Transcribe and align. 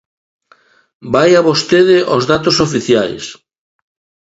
Vaia 1.13 1.45
vostede 1.49 1.97
aos 2.11 2.23
datos 2.31 2.55
oficiais. 2.67 3.23